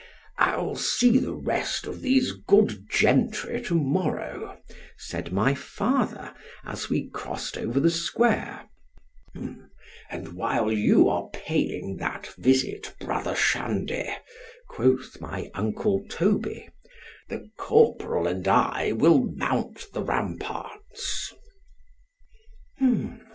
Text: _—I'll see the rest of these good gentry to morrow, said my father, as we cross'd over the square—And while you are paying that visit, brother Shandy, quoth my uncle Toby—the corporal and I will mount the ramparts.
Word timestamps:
_—I'll 0.38 0.76
see 0.76 1.18
the 1.18 1.34
rest 1.34 1.86
of 1.86 2.00
these 2.00 2.32
good 2.32 2.86
gentry 2.88 3.60
to 3.64 3.74
morrow, 3.74 4.58
said 4.96 5.30
my 5.30 5.52
father, 5.54 6.32
as 6.64 6.88
we 6.88 7.10
cross'd 7.10 7.58
over 7.58 7.78
the 7.80 7.90
square—And 7.90 9.68
while 10.32 10.72
you 10.72 11.06
are 11.10 11.28
paying 11.34 11.98
that 11.98 12.28
visit, 12.38 12.94
brother 12.98 13.34
Shandy, 13.34 14.08
quoth 14.70 15.20
my 15.20 15.50
uncle 15.52 16.02
Toby—the 16.08 17.50
corporal 17.58 18.26
and 18.26 18.48
I 18.48 18.92
will 18.92 19.22
mount 19.36 19.84
the 19.92 20.02
ramparts. 20.02 21.34